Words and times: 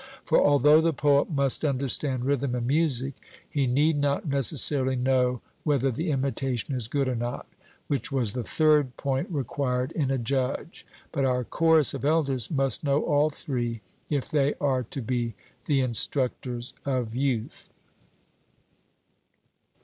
For 0.25 0.41
although 0.43 0.81
the 0.81 0.93
poet 0.93 1.29
must 1.29 1.63
understand 1.63 2.25
rhythm 2.25 2.55
and 2.55 2.65
music, 2.65 3.13
he 3.47 3.67
need 3.67 3.99
not 3.99 4.27
necessarily 4.27 4.95
know 4.95 5.41
whether 5.63 5.91
the 5.91 6.09
imitation 6.09 6.73
is 6.73 6.87
good 6.87 7.07
or 7.07 7.13
not, 7.15 7.45
which 7.85 8.11
was 8.11 8.33
the 8.33 8.43
third 8.43 8.97
point 8.97 9.27
required 9.29 9.91
in 9.91 10.09
a 10.09 10.17
judge; 10.17 10.87
but 11.11 11.23
our 11.23 11.43
chorus 11.43 11.93
of 11.93 12.03
elders 12.03 12.49
must 12.49 12.83
know 12.83 13.03
all 13.03 13.29
three, 13.29 13.81
if 14.09 14.27
they 14.27 14.55
are 14.55 14.81
to 14.81 15.03
be 15.03 15.35
the 15.65 15.81
instructors 15.81 16.73
of 16.83 17.13
youth. 17.13 17.69